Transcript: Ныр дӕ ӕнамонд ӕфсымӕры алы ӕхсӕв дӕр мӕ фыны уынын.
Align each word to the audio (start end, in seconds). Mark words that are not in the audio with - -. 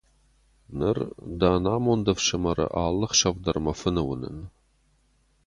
Ныр 0.77 0.97
дӕ 1.39 1.47
ӕнамонд 1.57 2.05
ӕфсымӕры 2.13 2.65
алы 2.83 3.03
ӕхсӕв 3.07 3.35
дӕр 3.43 3.57
мӕ 3.65 3.73
фыны 3.79 4.01
уынын. 4.09 4.37